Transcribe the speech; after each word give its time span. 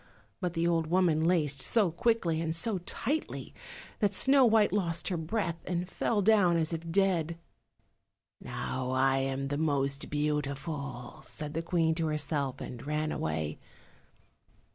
But 0.39 0.55
the 0.55 0.65
old 0.67 0.87
woman 0.87 1.25
laced 1.25 1.61
so 1.61 1.91
quickly 1.91 2.41
and 2.41 2.55
so 2.55 2.79
tightly 2.79 3.53
that 3.99 4.15
Snow 4.15 4.43
white 4.45 4.73
lost 4.73 5.09
her 5.09 5.15
breath 5.15 5.59
and 5.67 5.87
fell 5.87 6.23
down 6.23 6.57
as 6.57 6.73
if 6.73 6.89
dead. 6.89 7.37
"Now 8.41 8.89
I 8.89 9.19
am 9.19 9.49
the 9.49 9.59
most 9.59 10.09
beautiful," 10.09 11.19
said 11.21 11.53
the 11.53 11.61
Queen 11.61 11.93
to 11.93 12.07
herself, 12.07 12.59
and 12.61 12.83
ran 12.83 13.11
away. 13.11 13.59